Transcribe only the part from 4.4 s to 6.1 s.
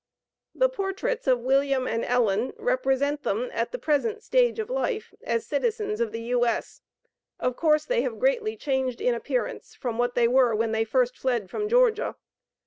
of life, (as citizens